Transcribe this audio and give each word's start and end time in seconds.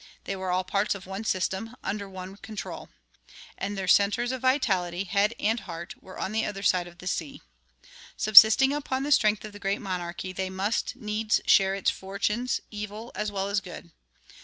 They 0.23 0.35
were 0.35 0.49
all 0.49 0.63
parts 0.63 0.95
of 0.95 1.05
one 1.05 1.25
system, 1.25 1.75
under 1.83 2.09
one 2.09 2.37
control. 2.37 2.89
And 3.55 3.77
their 3.77 3.87
centers 3.87 4.31
of 4.31 4.41
vitality, 4.41 5.03
head 5.03 5.35
and 5.39 5.59
heart, 5.59 5.93
were 6.01 6.17
on 6.17 6.31
the 6.31 6.43
other 6.43 6.63
side 6.63 6.87
of 6.87 6.97
the 6.97 7.05
sea. 7.05 7.43
Subsisting 8.17 8.73
upon 8.73 9.03
the 9.03 9.11
strength 9.11 9.45
of 9.45 9.53
the 9.53 9.59
great 9.59 9.77
monarchy, 9.79 10.33
they 10.33 10.49
must 10.49 10.95
needs 10.95 11.39
share 11.45 11.75
its 11.75 11.91
fortunes, 11.91 12.61
evil 12.71 13.11
as 13.13 13.31
well 13.31 13.47
as 13.47 13.61
good. 13.61 13.91